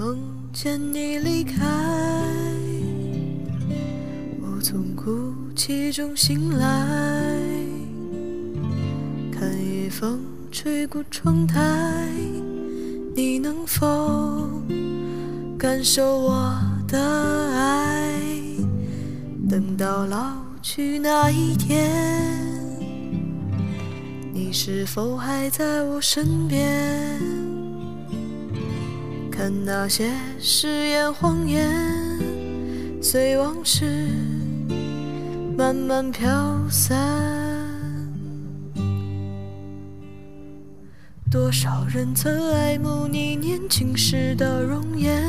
[0.00, 0.16] 梦
[0.50, 1.62] 见你离开，
[4.40, 5.12] 我从哭
[5.54, 6.64] 泣中醒来，
[9.30, 10.18] 看夜风
[10.50, 11.60] 吹过窗台，
[13.14, 14.48] 你能否
[15.58, 16.58] 感受我
[16.88, 16.98] 的
[17.54, 18.08] 爱？
[19.50, 20.32] 等到老
[20.62, 21.90] 去那一天，
[24.32, 27.39] 你是否还在我身边？
[29.40, 31.66] 看那些誓言谎言，
[33.00, 34.06] 随往事
[35.56, 36.28] 慢慢飘
[36.68, 36.94] 散。
[41.30, 45.24] 多少人曾爱慕你年轻时的容颜，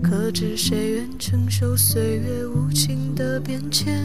[0.00, 4.00] 可知谁愿承受岁月无情的变迁？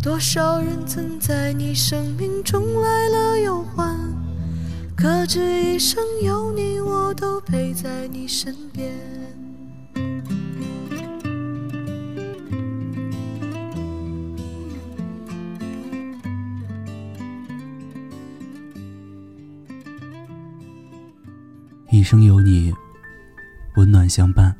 [0.00, 3.98] 多少人曾在你生命中来了又还？
[4.96, 8.92] 可知一生有你，我都陪在你身边。
[21.90, 22.72] 一生有你，
[23.76, 24.54] 温暖相伴。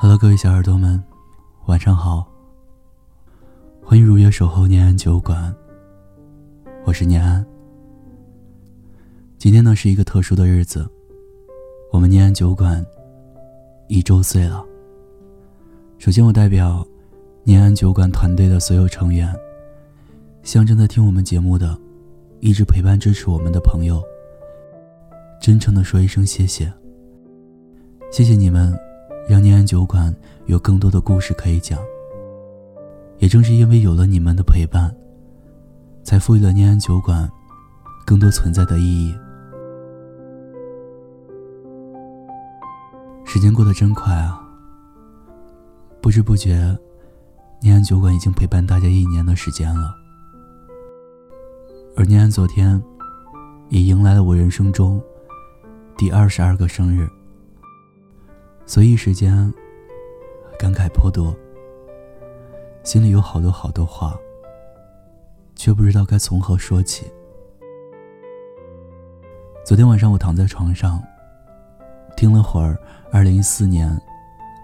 [0.00, 1.02] Hello，各位小耳朵们，
[1.66, 2.26] 晚上好。
[3.84, 5.54] 欢迎如约守候念安酒馆。
[6.86, 7.44] 我是念安。
[9.38, 10.88] 今天呢是一个特殊的日子，
[11.92, 12.84] 我们念安酒馆
[13.86, 14.64] 一周岁了。
[15.98, 16.86] 首先，我代表
[17.44, 19.32] 念安酒馆团队的所有成员，
[20.42, 21.78] 向正在听我们节目的、
[22.40, 24.02] 一直陪伴支持我们的朋友，
[25.40, 26.72] 真诚的说一声谢谢。
[28.10, 28.76] 谢谢你们，
[29.28, 30.14] 让念安酒馆
[30.46, 31.78] 有更多的故事可以讲。
[33.18, 34.94] 也正是因为有了你们的陪伴。
[36.02, 37.30] 才赋予了念安酒馆
[38.04, 39.14] 更多存在的意义。
[43.24, 44.44] 时间过得真快啊！
[46.02, 46.76] 不知不觉，
[47.62, 49.94] 念安酒馆已经陪伴大家一年的时间了。
[51.96, 52.82] 而念安昨天
[53.68, 55.00] 也迎来了我人生中
[55.96, 57.08] 第二十二个生日，
[58.66, 59.52] 所以时间
[60.58, 61.36] 感慨颇多，
[62.82, 64.16] 心里有好多好多话。
[65.60, 67.04] 却不知道该从何说起。
[69.62, 71.02] 昨天晚上，我躺在床上，
[72.16, 72.78] 听了会儿
[73.12, 73.94] 二零一四年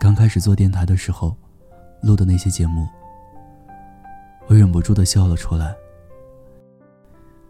[0.00, 1.36] 刚开始做电台的时候
[2.00, 2.88] 录的那些节目，
[4.46, 5.76] 我忍不住的笑了出来。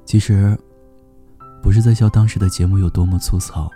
[0.05, 0.59] 其实，
[1.63, 3.71] 不是在笑当时的节目有多么粗糙，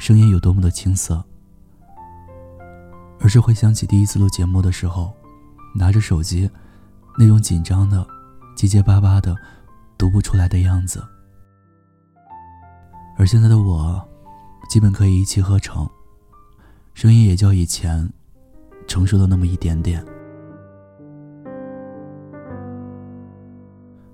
[0.00, 1.24] 声音有多么的青涩，
[3.20, 5.12] 而是回想起第一次录节目的时候，
[5.72, 6.50] 拿着手机
[7.16, 8.04] 那种紧张的。
[8.56, 9.36] 结结巴巴的，
[9.98, 11.04] 读不出来的样子。
[13.18, 14.02] 而现在的我，
[14.70, 15.86] 基本可以一气呵成，
[16.94, 18.08] 声音也较以前
[18.88, 20.02] 成熟了那么一点点。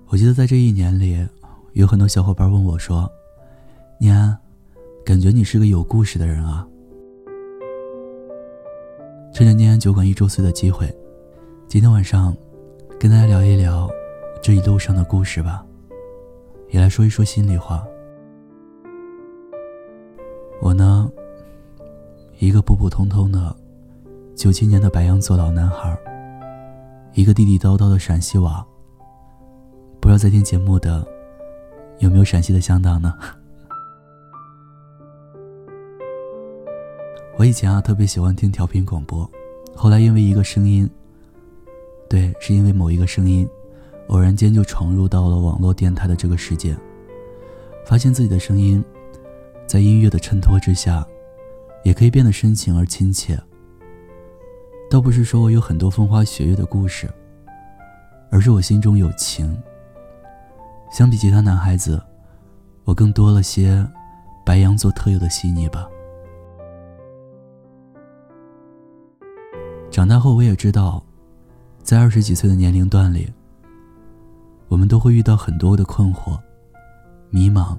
[0.07, 1.25] 我记得在这一年里，
[1.71, 3.09] 有很多小伙伴问我说
[3.97, 4.37] ：“念安，
[5.05, 6.67] 感觉你是个有故事的人啊。”
[9.33, 10.93] 趁着念安酒馆一周岁的机会，
[11.65, 12.35] 今天晚上
[12.99, 13.89] 跟大家聊一聊。
[14.43, 15.65] 这一路上的故事吧，
[16.67, 17.81] 也来说一说心里话。
[20.61, 21.09] 我呢，
[22.39, 23.55] 一个普普通通的
[24.35, 25.97] 九七年的白羊座老男孩，
[27.13, 28.61] 一个地地道道的陕西娃。
[30.01, 31.07] 不知道在听节目的
[31.99, 33.17] 有没有陕西的乡党呢？
[37.39, 39.25] 我以前啊特别喜欢听调频广播，
[39.73, 40.89] 后来因为一个声音，
[42.09, 43.47] 对，是因为某一个声音。
[44.07, 46.75] 偶然间就闯入到了网络电台的这个世界，
[47.85, 48.83] 发现自己的声音，
[49.65, 51.05] 在音乐的衬托之下，
[51.83, 53.39] 也可以变得深情而亲切。
[54.89, 57.09] 倒不是说我有很多风花雪月的故事，
[58.29, 59.57] 而是我心中有情。
[60.91, 61.99] 相比其他男孩子，
[62.83, 63.83] 我更多了些
[64.45, 65.89] 白羊座特有的细腻吧。
[69.89, 71.03] 长大后，我也知道，
[71.81, 73.31] 在二十几岁的年龄段里。
[74.73, 76.35] 我们都会遇到很多的困惑、
[77.29, 77.77] 迷茫、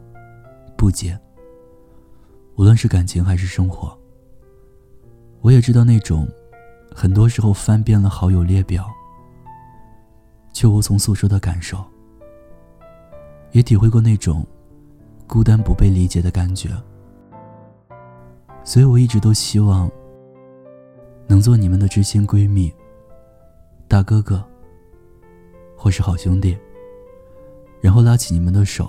[0.77, 1.19] 不解。
[2.55, 3.99] 无论是感情还是生活，
[5.41, 6.25] 我也知道那种
[6.95, 8.89] 很多时候翻遍了好友列表，
[10.53, 11.85] 却无从诉说的感受。
[13.51, 14.47] 也体会过那种
[15.27, 16.71] 孤单不被理解的感觉。
[18.63, 19.91] 所以我一直都希望
[21.27, 22.73] 能做你们的知心闺蜜、
[23.89, 24.45] 大哥哥，
[25.77, 26.57] 或是好兄弟。
[27.85, 28.89] 然后拉起你们的手，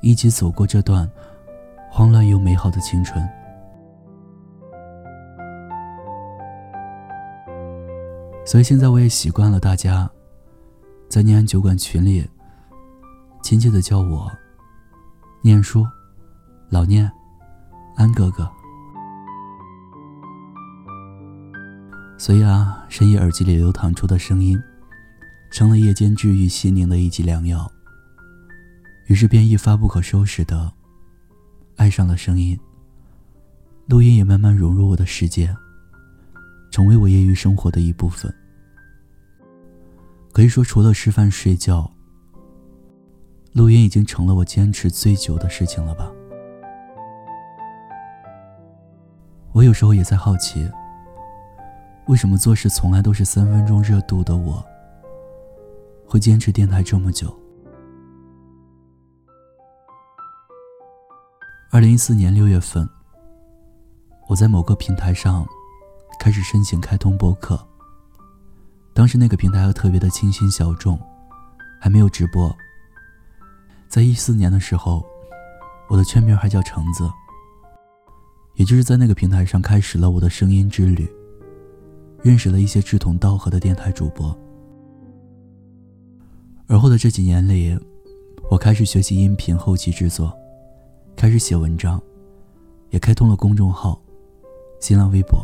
[0.00, 1.10] 一起走过这段
[1.90, 3.28] 慌乱又美好的青春。
[8.46, 10.08] 所以现在我也习惯了大家
[11.08, 12.24] 在念安酒馆群里
[13.42, 14.30] 亲切的叫我
[15.42, 15.84] “念书
[16.70, 17.10] ”“老念
[17.98, 18.48] ”“安哥哥”。
[22.16, 24.56] 所以啊，深夜耳机里流淌出的声音，
[25.54, 27.70] 成了夜间治愈心灵的一剂良药。
[29.06, 30.72] 于是便一发不可收拾的
[31.76, 32.58] 爱上了声音。
[33.86, 35.54] 录音也慢慢融入我的世界，
[36.72, 38.34] 成为我业余生活的一部分。
[40.32, 41.88] 可以说，除了吃饭睡觉，
[43.52, 46.10] 录音已经成了我坚持最久的事情了吧。
[49.52, 50.68] 我有时候也在好奇。
[52.08, 54.66] 为什么做事从来都是三分钟热度的我，
[56.06, 57.34] 会坚持电台这么久？
[61.70, 62.88] 二零一四年六月份，
[64.28, 65.44] 我在某个平台上
[66.20, 67.58] 开始申请开通播客。
[68.92, 70.96] 当时那个平台还特别的清新小众，
[71.80, 72.54] 还没有直播。
[73.88, 75.04] 在一四年的时候，
[75.88, 77.10] 我的全名还叫橙子，
[78.54, 81.12] 也就是在那个平台上开始了我的声音之旅。
[82.22, 84.34] 认识了一些志同道合的电台主播，
[86.66, 87.78] 而后的这几年里，
[88.50, 90.32] 我开始学习音频后期制作，
[91.14, 92.00] 开始写文章，
[92.88, 94.00] 也开通了公众号、
[94.80, 95.38] 新浪微博，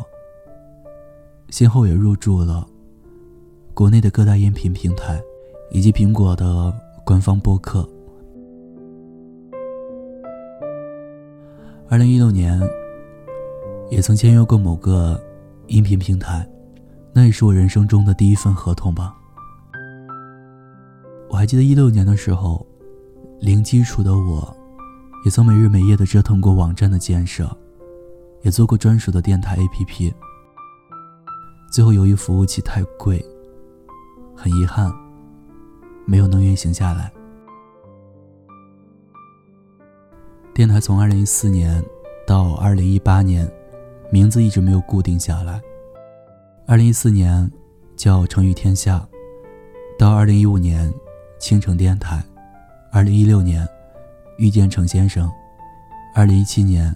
[1.50, 2.66] 先后也入驻了
[3.74, 5.20] 国内的各大音频平台，
[5.70, 6.74] 以及苹果的
[7.04, 7.86] 官方播客。
[11.90, 12.58] 二零一六年，
[13.90, 15.22] 也曾签约过某个
[15.66, 16.48] 音频平台。
[17.12, 19.19] 那也是我人生中的第一份合同吧。
[21.30, 22.66] 我还记得一六年的时候，
[23.38, 24.54] 零基础的我，
[25.24, 27.48] 也曾没日没夜的折腾过网站的建设，
[28.42, 30.12] 也做过专属的电台 APP。
[31.70, 33.24] 最后由于服务器太贵，
[34.34, 34.92] 很遗憾，
[36.04, 37.12] 没有能运行下来。
[40.52, 41.82] 电台从二零一四年
[42.26, 43.48] 到二零一八年，
[44.10, 45.62] 名字一直没有固定下来。
[46.66, 47.48] 二零一四年
[47.94, 49.08] 叫成语天下，
[49.96, 50.92] 到二零一五年
[51.40, 52.22] 倾城电台，
[52.92, 53.66] 二零一六年
[54.36, 55.32] 遇见程先生，
[56.14, 56.94] 二零一七年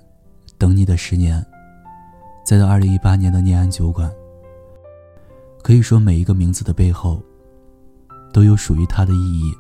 [0.59, 1.45] 等你的十年，
[2.45, 4.13] 再到二零一八年的念安酒馆。
[5.63, 7.23] 可以说每一个名字的背后，
[8.35, 9.51] 都有属于它的意义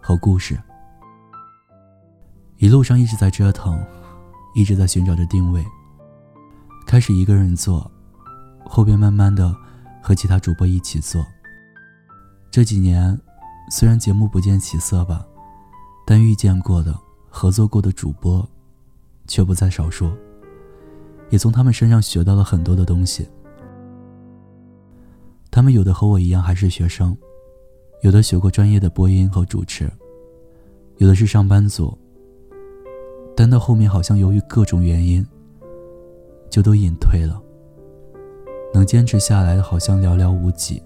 [0.00, 0.56] 和故事。
[2.58, 3.84] 一路上一直在折腾，
[4.54, 5.66] 一直在寻找着定位，
[6.86, 7.90] 开始一个人做。
[8.64, 9.54] 后边慢慢的
[10.00, 11.26] 和其他主播一起做。
[12.52, 13.20] 这几年，
[13.68, 15.26] 虽然节目不见起色吧，
[16.06, 16.94] 但遇见过的、
[17.28, 18.48] 合作过的主播，
[19.26, 20.10] 却不在少数。
[21.30, 23.28] 也从他们身上学到了很多的东西。
[25.50, 27.16] 他们有的和我一样还是学生，
[28.02, 29.90] 有的学过专业的播音和主持，
[30.98, 31.96] 有的是上班族。
[33.36, 35.26] 但到后面好像由于各种原因，
[36.48, 37.42] 就都隐退了。
[38.72, 40.80] 能坚持下来的好像寥寥无几。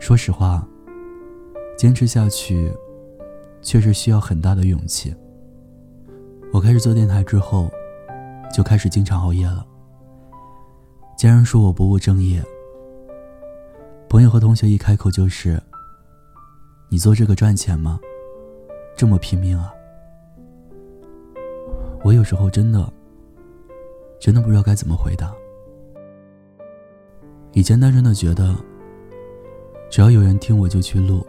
[0.00, 0.66] 说实话，
[1.76, 2.72] 坚持下去
[3.62, 5.14] 确实需要很大的勇气。
[6.52, 7.70] 我开始做电台之后，
[8.52, 9.66] 就开始经常熬夜了。
[11.16, 12.42] 家人说我不务正业，
[14.08, 15.60] 朋友和同学一开口就是
[16.90, 17.98] ：“你做这个赚钱吗？
[18.96, 19.72] 这么拼命啊！”
[22.04, 22.92] 我有时候真的，
[24.20, 25.32] 真的不知道该怎么回答。
[27.52, 28.54] 以前单纯的觉得，
[29.94, 31.24] 只要有人听我就去录，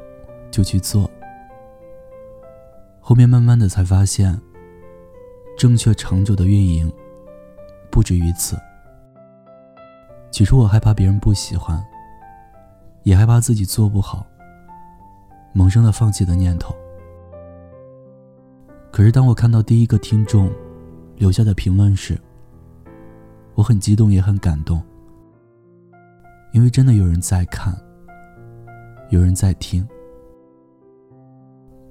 [0.50, 1.08] 就去做。
[3.00, 4.42] 后面慢慢的才发现，
[5.56, 6.92] 正确长久的运营，
[7.92, 8.58] 不止于此。
[10.32, 11.80] 起初我害怕别人不喜欢，
[13.04, 14.26] 也害怕自己做不好，
[15.54, 16.76] 萌生了放弃的念头。
[18.92, 20.52] 可是当我看到第一个听众
[21.18, 22.20] 留下的评论时，
[23.54, 24.82] 我很激动，也很感动。
[26.52, 27.72] 因为真的有人在看，
[29.10, 29.88] 有人在听，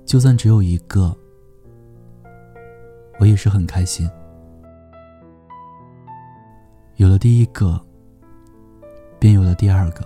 [0.05, 1.17] 就算只有一个，
[3.21, 4.11] 我也是很开心。
[6.97, 7.81] 有了第一个，
[9.19, 10.05] 便有了第二个、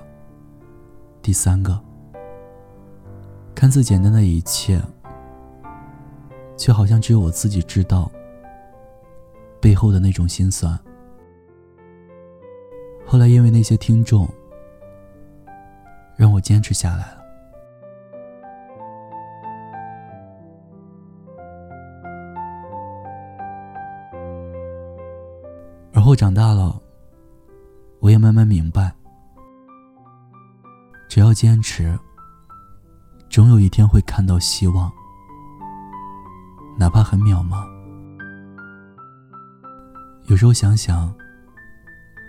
[1.23, 1.81] 第三个。
[3.55, 4.81] 看似简单的一切，
[6.59, 8.11] 却好像只有我自己知道
[9.61, 10.79] 背后的那种心酸。
[13.07, 14.29] 后来因为那些听众。
[16.19, 17.19] 让我坚持下来了。
[25.93, 26.81] 而后长大了
[28.01, 28.93] 我也慢慢明白
[31.09, 31.99] 只要坚持
[33.31, 34.91] 总有一天会看到希望
[36.77, 37.67] 哪怕很渺茫。
[40.27, 41.15] 有时候想想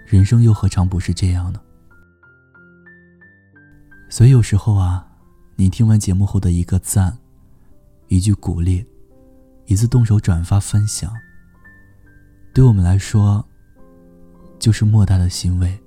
[0.05, 1.59] 人生又何尝不是这样呢？
[4.11, 5.07] 所以有时候啊，
[5.55, 7.15] 你听完节目后的一个赞，
[8.07, 8.83] 一句鼓励，
[9.67, 11.13] 一次动手转发分享，
[12.53, 13.45] 对我们来说，
[14.57, 15.79] 就是莫大的欣慰。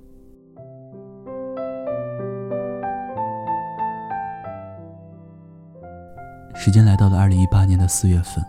[6.55, 8.43] 时间来到了二零一八年的四月份，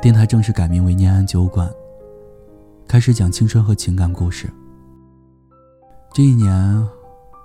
[0.00, 1.68] 电台正式改名为念安酒馆，
[2.86, 4.48] 开始讲青春和情感故事。
[6.14, 6.95] 这一年。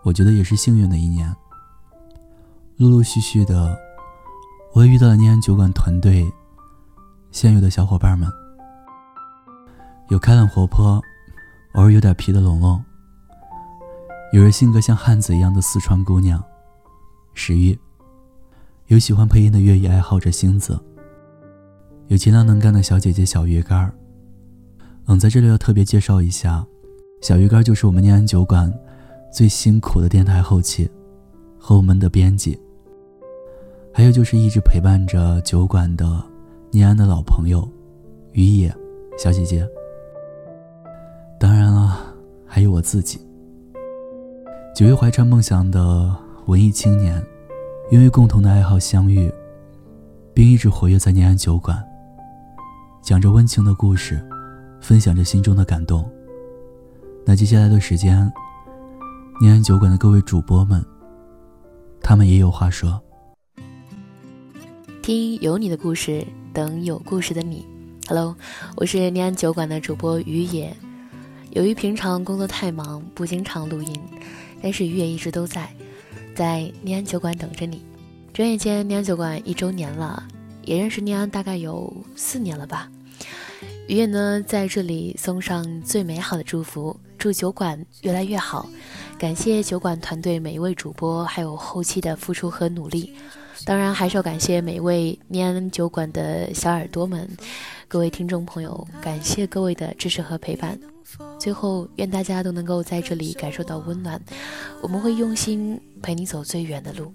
[0.03, 1.33] 我觉得也是幸运的一年。
[2.77, 3.77] 陆陆续续的，
[4.73, 6.27] 我也遇到了念安酒馆团队
[7.29, 8.27] 现有的小伙伴们，
[10.09, 10.99] 有开朗活泼、
[11.73, 12.83] 偶尔有点皮的龙龙，
[14.33, 16.43] 有人性格像汉子一样的四川姑娘
[17.35, 17.77] 石玉，
[18.87, 20.79] 有喜欢配音的乐艺爱好者星子，
[22.07, 23.93] 有勤劳能干的小姐姐小鱼干儿。
[25.05, 26.65] 嗯，在这里要特别介绍一下，
[27.21, 28.73] 小鱼干就是我们念安酒馆。
[29.31, 30.89] 最辛苦的电台后期，
[31.57, 32.59] 和我们的编辑，
[33.93, 36.21] 还有就是一直陪伴着酒馆的
[36.69, 37.65] 念安的老朋友
[38.33, 38.73] 于野
[39.17, 39.65] 小姐姐。
[41.39, 41.97] 当然了，
[42.45, 43.25] 还有我自己。
[44.75, 46.13] 九月怀揣梦想的
[46.47, 47.23] 文艺青年，
[47.89, 49.31] 因为共同的爱好相遇，
[50.33, 51.81] 并一直活跃在念安酒馆，
[53.01, 54.21] 讲着温情的故事，
[54.81, 56.07] 分享着心中的感动。
[57.25, 58.29] 那接下来的时间。
[59.41, 60.85] 念安酒馆的各位主播们，
[61.99, 63.01] 他们也有话说。
[65.01, 67.65] 听有你的故事，等有故事的你。
[68.07, 68.35] Hello，
[68.75, 70.71] 我是念安酒馆的主播于野。
[71.53, 73.99] 由于平常工作太忙，不经常录音，
[74.61, 75.73] 但是于野一直都在，
[76.35, 77.81] 在念安酒馆等着你。
[78.31, 80.23] 转眼间，念安酒馆一周年了，
[80.65, 82.91] 也认识念安大概有四年了吧。
[83.87, 88.69] 于野呢，在这里送上最美好的祝福，祝酒馆越来越好。
[89.19, 93.13] 感谢酒馆团队每一位主播，还有后期的付出和努力。
[93.65, 97.29] 当然，还是要感谢每一位念安酒馆的小耳朵们，
[97.87, 100.79] 各位听众朋友，感谢各位的支持和陪伴。
[101.37, 104.19] 最后，愿大家都能够在这里感受到温暖。
[104.81, 107.13] 我们会用心陪你走最远的路。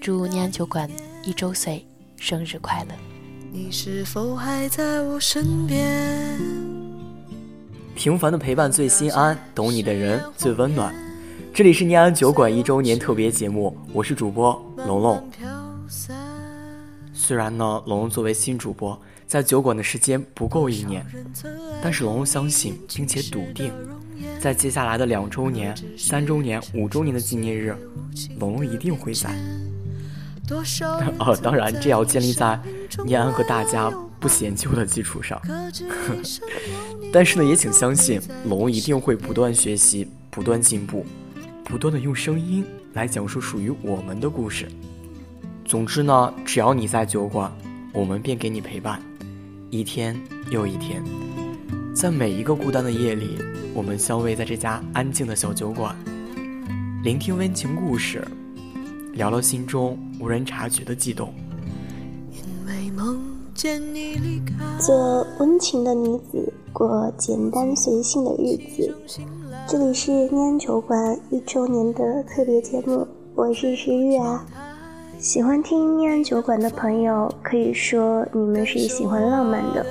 [0.00, 0.88] 祝念安酒馆
[1.24, 1.84] 一周岁
[2.18, 3.11] 生日快乐！
[3.54, 6.40] 你是否还在我身边？
[7.94, 10.94] 平凡的陪伴最心安，懂你的人最温暖。
[11.52, 15.28] 这里是念安酒馆一周年特别节目，我是主播龙龙。
[17.12, 21.04] 虽然呢，龙龙作为新主播，在酒馆的时间不够一年，
[21.82, 23.70] 但是龙龙相信并且笃定，
[24.40, 27.76] 在接下来的两周年、三周年、五周年的纪念日，
[28.38, 29.38] 龙龙一定会在。
[31.18, 32.60] 哦，当然，这要建立在
[33.04, 33.92] 念安和大家。
[34.22, 35.42] 不嫌旧的基础上，
[37.12, 41.04] 但是呢，也请相信龙一定会不断学习、不断进步、
[41.64, 44.68] 不断的用声音来讲述属于我们的故事。
[45.64, 47.50] 总之呢，只要你在酒馆，
[47.92, 49.02] 我们便给你陪伴，
[49.70, 50.16] 一天
[50.52, 51.02] 又一天。
[51.92, 53.38] 在每一个孤单的夜里，
[53.74, 55.96] 我们相偎在这家安静的小酒馆，
[57.02, 58.24] 聆听温情故事，
[59.12, 61.32] 聊聊心中无人察觉的悸动。
[62.30, 63.20] 因为梦。
[64.80, 68.92] 做温情的女子，过简单随性的日子。
[69.68, 74.44] 这里是念安酒馆一周年的特别节目，我是石玉啊。
[75.18, 79.86] 喜欢听念安酒馆的朋友，可以说你们是喜欢浪漫的，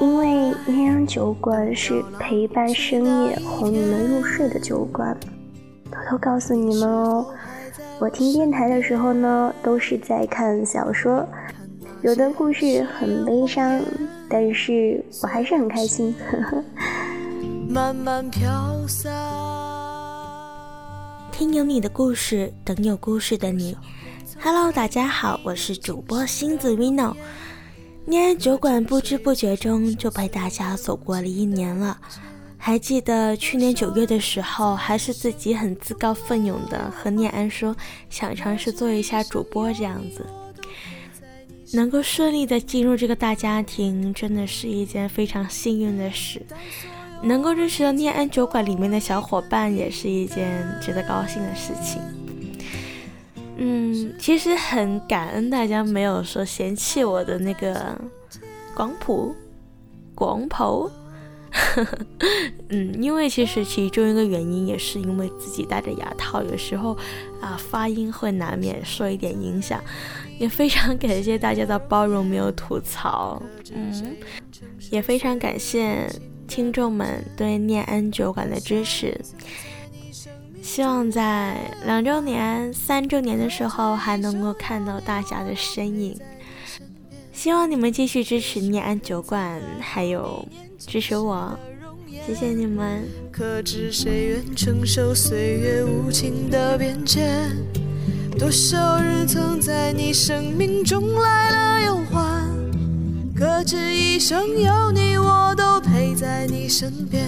[0.00, 5.14] 因为念安酒馆是陪伴深夜哄你们入睡的酒馆。
[5.90, 7.26] 偷偷告诉你们哦，
[8.00, 11.28] 我听电台的时候呢，都是在看小说。
[12.00, 13.78] 有的故事很悲伤，
[14.26, 16.14] 但是我还是很开心。
[21.30, 23.76] 听有你的故事，等有故事的你。
[24.40, 27.14] Hello，大家好，我是主播星子 Vino。
[28.06, 31.98] 恋爱酒馆不知不觉中就陪大家走过了一年了。
[32.62, 37.74] 还记得去年九月的时候，还是自己很自告奋勇的和念安说
[38.10, 40.26] 想尝试做一下主播这样子。
[41.72, 46.44] 能够顺利的进入这个大家庭，真的是一件非常幸运的事。
[47.22, 52.02] 能够认识到念安酒馆里面的小伙伴，也是一件值得高兴的事情。
[53.56, 57.98] 嗯，其实很感恩大家没有说嫌弃我的那个
[58.74, 59.34] 广普
[60.14, 60.90] 广普，
[62.70, 66.96] 嗯，因为其实其中一个原因也是因为自己戴着牙套，有时候
[67.40, 69.82] 啊发音会难免受一点影响。
[70.38, 73.42] 也非常感谢大家的包容，没有吐槽。
[73.74, 74.16] 嗯，
[74.90, 76.08] 也非常感谢
[76.48, 79.20] 听众们对念安酒馆的支持。
[80.62, 86.18] 希望在两周年、三周年的时候还能够看到大家的身影。
[87.32, 90.46] 希望你们继续支持念安酒馆，还有
[90.86, 91.58] 支持我。
[92.26, 93.04] 谢谢你们。
[93.30, 97.50] 可知谁愿承受岁月无情的变迁？
[98.38, 102.48] 多少人曾在你生命中来了又还？
[103.36, 107.26] 可知一生有你，我都陪在你身边。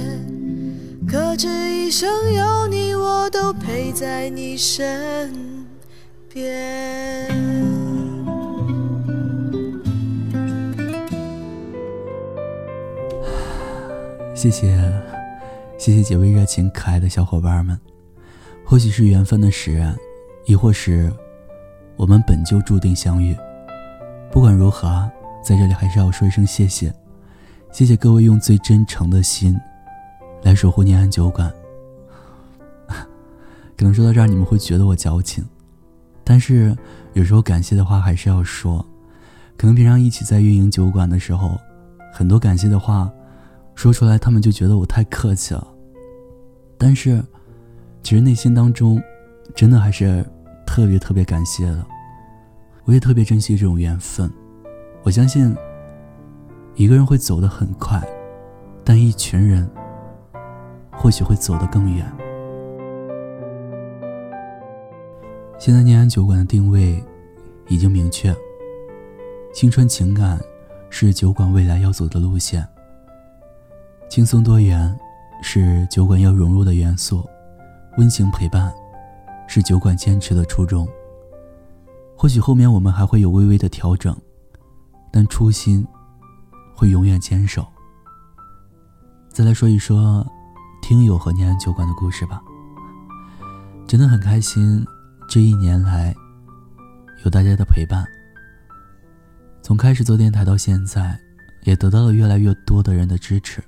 [1.09, 5.65] 可知一生有你，我都陪在你身
[6.33, 7.82] 边。
[14.43, 14.77] 谢谢，
[15.79, 17.79] 谢谢几位热情可爱的小伙伴们。
[18.65, 19.97] 或许是缘分的使然。
[20.47, 21.13] 亦或是，
[21.95, 23.37] 我们本就注定相遇。
[24.33, 25.09] 不管如何，
[25.45, 26.93] 在这里还是要说一声谢谢，
[27.71, 29.57] 谢谢各位用最真诚的心
[30.43, 31.49] 来守护念安酒馆。
[33.79, 35.45] 可能说到这儿，你们会觉得我矫情，
[36.25, 36.77] 但是
[37.13, 38.85] 有时候感谢的话还是要说。
[39.57, 41.57] 可能平常一起在运营酒馆的时候，
[42.13, 43.09] 很多感谢的话
[43.75, 45.67] 说出来，他们就觉得我太客气了。
[46.79, 47.23] 但是，
[48.03, 49.03] 其实内心当中。
[49.55, 50.25] 真的还是
[50.65, 51.85] 特别特别感谢的，
[52.85, 54.31] 我也特别珍惜这种缘分。
[55.03, 55.55] 我相信
[56.75, 58.03] 一个人会走得很快，
[58.83, 59.69] 但一群人
[60.93, 62.11] 或许会走得更远。
[65.59, 67.03] 现在念安酒馆的定位
[67.69, 68.35] 已经明确，
[69.53, 70.41] 青春情感
[70.89, 72.67] 是酒馆未来要走的路线，
[74.13, 74.95] 轻松多元
[75.41, 77.27] 是酒馆要融入的元素，
[77.97, 78.71] 温情陪伴。
[79.49, 80.87] 是酒馆坚持的初衷。
[82.15, 84.15] 或许后面我们还会有微微的调整，
[85.11, 85.83] 但初心
[86.77, 87.67] 会永远坚守。
[89.31, 90.27] 再来说一说
[90.83, 92.39] 听友和念安酒馆的故事吧。
[93.89, 94.85] 真的很开心，
[95.27, 96.15] 这一年来
[97.25, 98.05] 有大家的陪伴。
[99.63, 101.19] 从开始做电台到现在，
[101.63, 103.65] 也得到了越来越多的人的支持，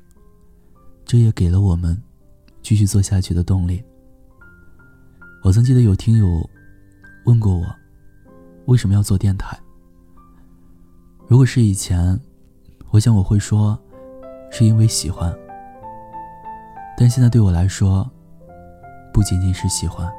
[1.05, 2.01] 这也给了我们
[2.63, 3.83] 继续做下去的动力。
[5.43, 6.49] 我曾记得有听友
[7.27, 7.65] 问过我，
[8.67, 9.59] 为什么要做电台？
[11.27, 12.19] 如果是以前，
[12.91, 13.79] 我想我会说，
[14.51, 15.35] 是因为喜欢。
[16.97, 18.11] 但现在对我来说，
[19.13, 20.11] 不仅仅是喜欢。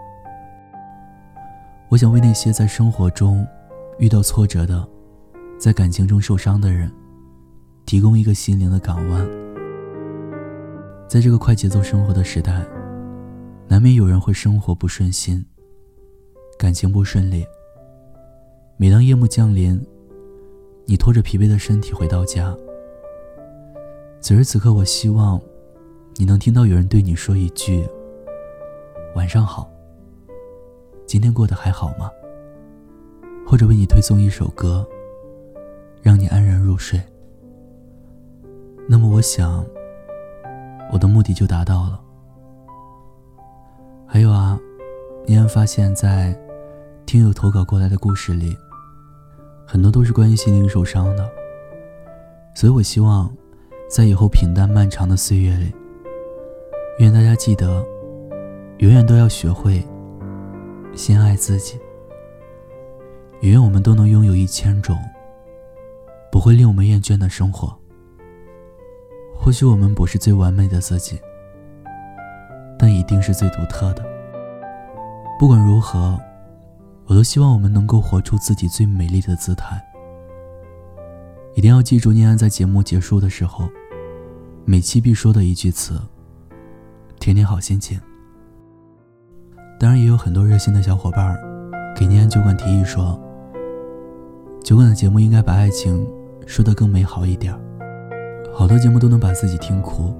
[1.89, 3.47] 我想为那些在生活中
[3.97, 4.87] 遇到挫折的，
[5.59, 6.91] 在感情中受伤的人，
[7.85, 9.44] 提供一个心灵的港湾。
[11.07, 12.65] 在这个快节奏生活的时代。
[13.67, 15.43] 难免有人会生活不顺心，
[16.57, 17.43] 感情不顺利。
[18.77, 19.83] 每当夜幕降临，
[20.85, 22.55] 你拖着疲惫的身体回到家，
[24.21, 25.41] 此时此刻，我希望
[26.15, 27.87] 你能听到有人对你说一句
[29.15, 29.67] ：“晚上好。”
[31.07, 32.11] 今天过得还好吗？
[33.47, 34.87] 或者为你推送一首歌，
[36.03, 37.01] 让你安然入睡。
[38.87, 39.65] 那么，我想，
[40.91, 41.99] 我的目的就达到了。
[44.07, 44.57] 还有啊，
[45.25, 46.37] 依然发现，在
[47.05, 48.55] 听友投稿过来的故事里，
[49.65, 51.29] 很多都是关于心灵受伤的。
[52.55, 53.29] 所以我希望，
[53.89, 55.73] 在以后平淡漫长的岁月里，
[56.99, 57.85] 愿大家记得，
[58.77, 59.85] 永远都要学会
[60.95, 61.77] 先爱自己。
[63.41, 64.97] 也愿我们都能拥有一千种
[66.31, 67.77] 不会令我们厌倦的生活。
[69.37, 71.19] 或许我们不是最完美的自己。
[72.77, 74.03] 但一定是最独特的。
[75.39, 76.19] 不管如何，
[77.05, 79.81] 我都希望我们能够活出自己最美丽的姿态。
[81.55, 83.69] 一定要记住念安在节目结束的时候，
[84.65, 86.01] 每期必说的一句词
[87.17, 87.99] ：“天天好心情。”
[89.79, 91.37] 当然，也有很多热心的小伙伴
[91.95, 93.17] 给念安酒馆提议说，
[94.63, 96.05] 酒馆的节目应该把爱情
[96.45, 97.57] 说得更美好一点。
[98.57, 100.15] 好多节目都能把自己听哭，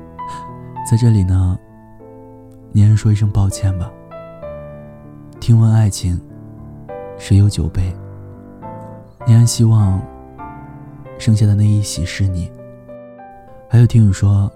[0.90, 1.56] 在这里呢。
[2.72, 3.90] 念安说一声抱歉吧。
[5.40, 6.18] 听闻爱情，
[7.18, 7.94] 谁有酒杯？
[9.26, 10.00] 念安希望
[11.18, 12.50] 剩下的那一席是你。
[13.68, 14.50] 还有听友说，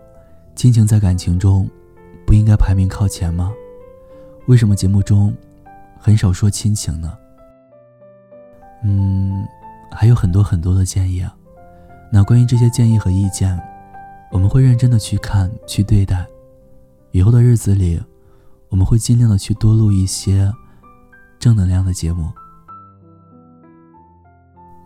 [0.54, 1.68] 亲情在感情中
[2.26, 3.52] 不应该排名靠前吗？
[4.46, 5.34] 为什么节目中
[5.98, 7.16] 很少说亲情呢？
[8.84, 9.46] 嗯，
[9.90, 11.34] 还有很多很多的建议啊。
[12.14, 13.58] 那关于这些建议和意见，
[14.30, 16.26] 我们会认真的去看、去对待。
[17.10, 17.98] 以后的日子里，
[18.68, 20.52] 我们会尽量的去多录一些
[21.38, 22.30] 正能量的节目。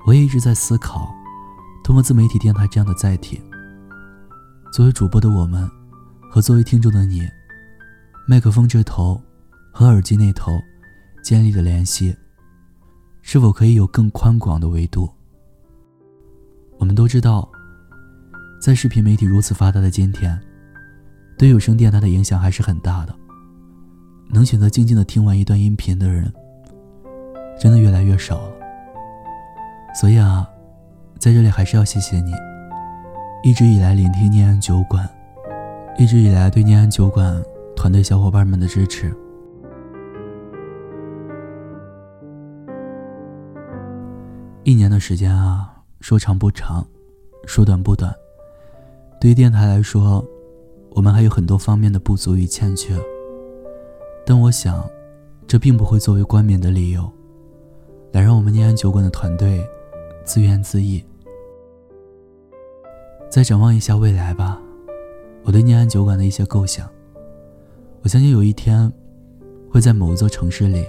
[0.06, 1.12] 我也一直在思考，
[1.82, 3.42] 通过自媒体电台这样的载体，
[4.72, 5.68] 作为主播的我们，
[6.30, 7.28] 和作为听众的你，
[8.28, 9.20] 麦克风这头
[9.72, 10.52] 和耳机那头
[11.24, 12.16] 建立的联系，
[13.20, 15.10] 是否可以有更宽广的维度？
[16.78, 17.48] 我们都知道。
[18.58, 20.36] 在视频媒体如此发达的今天，
[21.38, 23.14] 对有声电台的影响还是很大的。
[24.28, 26.32] 能选择静静的听完一段音频的人，
[27.58, 28.52] 真的越来越少了。
[29.94, 30.48] 所以啊，
[31.18, 32.32] 在这里还是要谢谢你，
[33.44, 35.08] 一直以来聆听念安酒馆，
[35.96, 37.40] 一直以来对念安酒馆
[37.76, 39.14] 团队小伙伴们的支持。
[44.64, 46.86] 一年的时间啊，说长不长，
[47.46, 48.14] 说短不短。
[49.20, 50.24] 对于电台来说，
[50.90, 52.96] 我们还有很多方面的不足与欠缺，
[54.24, 54.88] 但我想，
[55.46, 57.10] 这并不会作为冠冕的理由，
[58.12, 59.66] 来让我们念安酒馆的团队
[60.24, 61.04] 自怨自艾。
[63.28, 64.60] 再展望一下未来吧，
[65.42, 66.88] 我对念安酒馆的一些构想，
[68.02, 68.92] 我相信有一天，
[69.70, 70.84] 会在某一座城市里，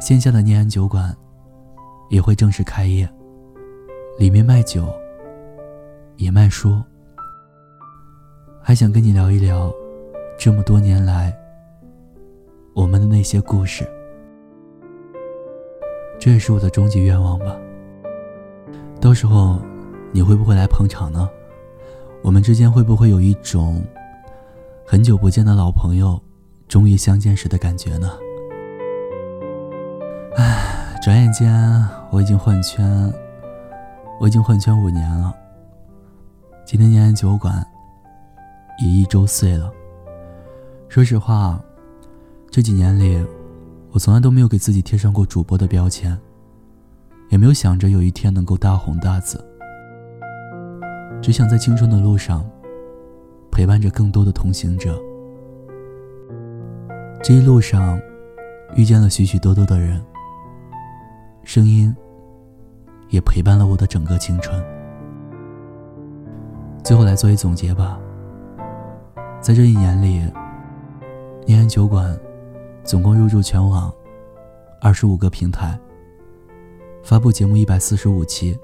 [0.00, 1.16] 线下的念安酒馆
[2.10, 3.08] 也会正式开业，
[4.18, 4.92] 里面卖酒，
[6.16, 6.82] 也卖书。
[8.60, 9.72] 还想跟你聊一聊，
[10.36, 11.32] 这么多年来
[12.74, 13.88] 我们的那些故事。
[16.18, 17.56] 这也是我的终极愿望吧。
[19.00, 19.60] 到时候
[20.10, 21.30] 你会不会来捧场呢？
[22.20, 23.80] 我们之间会不会有一种
[24.84, 26.20] 很久不见的老朋友
[26.66, 28.10] 终于相见时的感觉呢？
[30.34, 32.84] 唉，转眼间我已经换圈，
[34.20, 35.34] 我已经换圈五年了。
[36.64, 37.64] 今天念酒馆。
[38.80, 39.72] 也一周岁了。
[40.88, 41.60] 说实话，
[42.48, 43.20] 这几年里，
[43.90, 46.16] 我从来都没有给自己贴上过主播的标签，
[47.28, 49.44] 也没有想着有一天能够大红大紫。
[51.20, 52.48] 只想在青春的路上，
[53.50, 54.96] 陪伴着更多的同行者。
[57.20, 58.00] 这一路上，
[58.76, 60.00] 遇见了许许多多的人，
[61.42, 61.92] 声音
[63.08, 64.62] 也陪伴了我的整个青春。
[66.84, 67.98] 最后来做一总结吧。
[69.40, 70.22] 在这一年里，
[71.46, 72.18] 念安酒馆
[72.82, 73.92] 总共入驻全网
[74.80, 75.78] 二十五个平台，
[77.02, 78.58] 发布节目一百四十五期，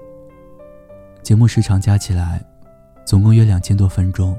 [1.21, 2.43] 节目时长加起来
[3.05, 4.37] 总共约两千多分钟，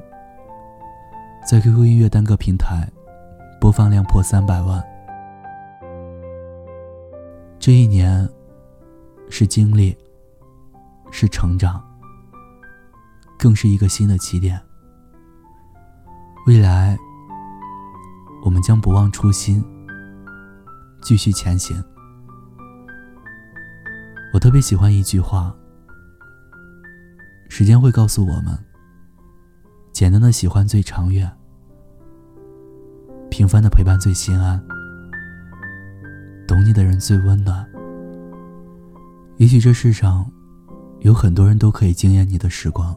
[1.49, 2.87] 在 QQ 音乐单个平台
[3.61, 4.83] 播放量破三百万。
[7.59, 8.29] 这一年
[9.29, 9.97] 是经历，
[11.11, 11.83] 是成长，
[13.39, 14.61] 更是一个新的起点。
[16.47, 16.97] 未来，
[18.45, 19.65] 我们将不忘初心，
[21.03, 21.83] 继续前行。
[24.33, 25.55] 我特别喜欢一句话：
[27.49, 28.57] 时间会告诉我们，
[29.93, 31.31] 简单的喜欢最长远，
[33.31, 34.63] 平凡的陪伴最心安，
[36.47, 37.67] 懂你的人最温暖。
[39.39, 40.25] 也许这世上
[41.01, 42.97] 有很多人都可以惊艳你的时光。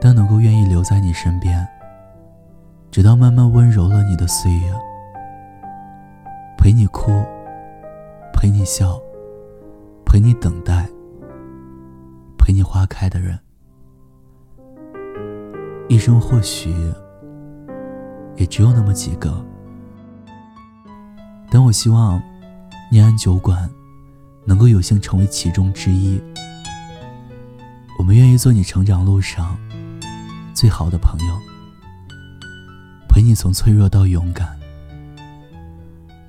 [0.00, 1.66] 但能够愿意留在你身边，
[2.90, 4.72] 直到慢慢温柔了你的岁月，
[6.56, 7.10] 陪你哭，
[8.32, 9.00] 陪你笑，
[10.04, 10.88] 陪你等待，
[12.38, 13.36] 陪你花开的人，
[15.88, 16.72] 一生或许
[18.36, 19.44] 也只有那么几个。
[21.50, 22.22] 但我希望
[22.92, 23.68] 念安酒馆
[24.48, 26.18] 能够有幸成为其中之一。
[27.98, 29.58] 我们愿意做你成长路上。
[30.54, 31.38] 最好的朋友，
[33.08, 34.58] 陪你从脆弱到勇敢，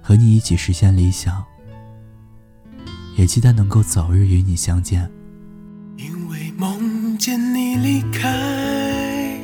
[0.01, 1.43] 和你一起实现理想，
[3.15, 5.09] 也期待能够早日与你相见。
[5.97, 9.39] 因为梦见你离开，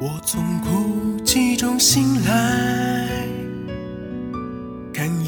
[0.00, 3.26] 我从哭泣中醒来，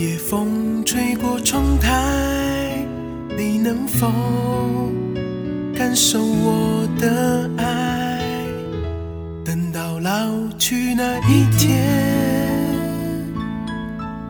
[0.01, 2.87] 夜风吹过窗台，
[3.37, 4.11] 你能否
[5.77, 8.19] 感受我的爱？
[9.45, 10.11] 等到老
[10.59, 11.85] 去那一天，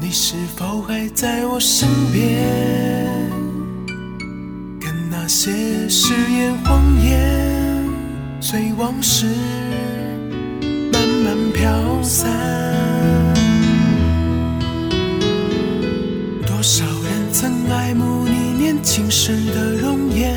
[0.01, 2.43] 你是否还在我身边？
[4.81, 7.89] 看那些誓言谎言，
[8.41, 9.27] 随往事
[10.93, 12.70] 慢慢飘散。
[17.41, 20.37] 曾爱慕你年轻时的容颜，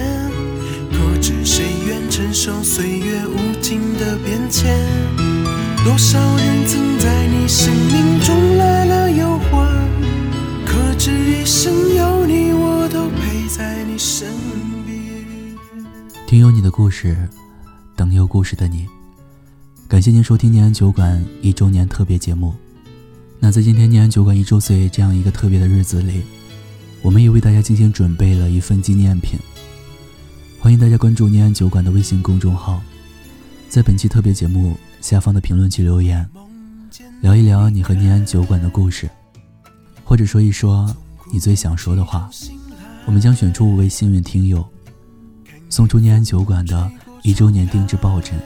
[0.90, 4.74] 可知谁愿承受岁月无情的变迁。
[5.84, 9.70] 多少人曾在你生命中来了又还，
[10.66, 14.30] 可知一生有你，我都陪在你身
[14.86, 14.98] 边。
[16.26, 17.18] 听有你的故事，
[17.98, 18.88] 等有故事的你。
[19.90, 22.56] 感谢您收听念安酒馆一周年特别节目。
[23.42, 26.22] 那在今天念安酒馆一周岁这样一个特别的日子里，
[27.04, 29.38] 我们也为大家精心准备了一份纪念品。
[30.58, 32.82] 欢迎大家关注念安酒馆的微信公众号，
[33.68, 36.26] 在本期特别节目下方的评论区留言，
[37.22, 39.10] 聊一聊你和念安酒馆的故事，
[40.06, 40.96] 或者说一说
[41.34, 42.30] 你最想说的话。
[43.06, 44.66] 我们将选出五位幸运听友，
[45.70, 46.90] 送出念安酒馆的
[47.22, 48.40] 一周年定制抱枕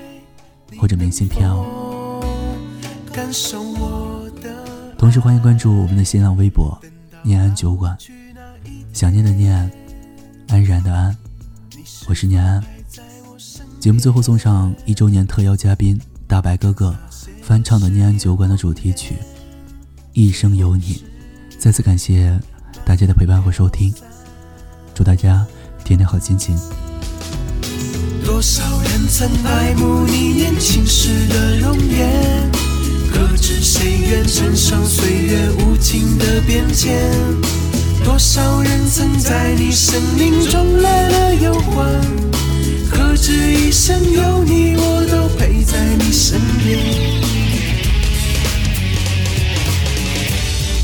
[0.80, 2.24] 或者明信片哦。
[4.98, 6.76] 同时欢迎关注我们的新浪微博
[7.22, 7.96] “念安酒馆”，
[8.94, 9.70] 想念的念，
[10.48, 11.16] 安然的安。
[12.08, 12.64] 我是念安。
[13.80, 16.96] 节目最后送上一周年特邀嘉宾大白哥哥
[17.42, 19.16] 翻唱的念安酒馆的主题曲
[20.14, 20.96] 《一生有你》。
[21.60, 22.40] 再次感谢
[22.86, 23.94] 大家的陪伴和收听，
[24.94, 25.46] 祝大家
[25.84, 26.58] 天天好心情。
[28.26, 32.52] 多少人曾爱慕你年轻时的容颜，
[33.12, 37.12] 可知谁愿承受岁月无情的变迁？
[38.08, 42.02] 多少人曾在你生命中来了又还？
[42.90, 46.80] 可知一生有你，我都陪在你身边。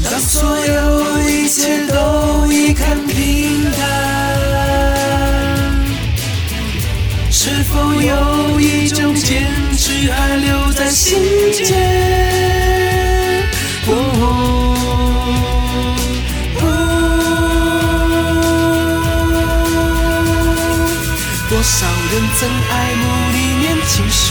[0.03, 3.81] 当所有一切都已看平淡，
[7.31, 11.17] 是否有一种坚持还留在心
[11.53, 12.32] 间？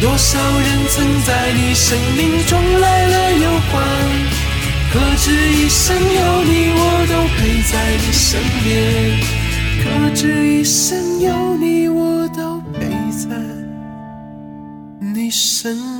[0.00, 3.72] 多少人曾在你生命中来了又还？
[4.90, 8.66] 可知一生有你，我都陪在你身边。
[9.84, 9.84] 可
[10.14, 13.26] 知一生有你，我都陪在
[15.00, 15.97] 你身边。